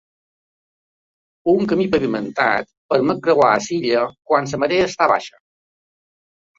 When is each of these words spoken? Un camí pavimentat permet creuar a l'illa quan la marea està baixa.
Un 1.53 1.61
camí 1.73 1.85
pavimentat 1.97 2.71
permet 2.95 3.23
creuar 3.31 3.53
a 3.53 3.63
l'illa 3.69 4.09
quan 4.33 4.53
la 4.53 4.65
marea 4.67 4.93
està 4.93 5.15
baixa. 5.17 5.43